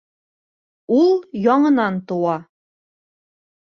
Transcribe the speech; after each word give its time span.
Ул 1.01 1.13
яңынан 1.43 2.03
тыуа. 2.09 2.43